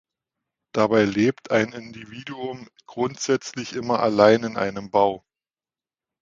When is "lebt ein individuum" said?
1.03-2.67